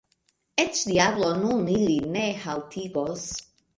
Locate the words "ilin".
1.75-2.09